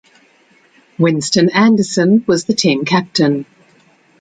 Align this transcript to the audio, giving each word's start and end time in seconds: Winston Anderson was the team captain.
Winston 0.97 1.51
Anderson 1.51 2.23
was 2.27 2.45
the 2.45 2.55
team 2.55 2.85
captain. 2.85 3.45